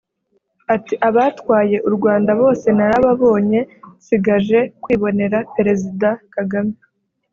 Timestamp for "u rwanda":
1.87-2.31